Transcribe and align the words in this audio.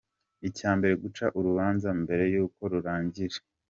Icya 0.47 0.71
mbere 0.77 0.93
guca 1.03 1.25
urubanza 1.37 1.89
mbere 2.03 2.23
y’uko 2.33 2.59
rurangira. 2.71 3.37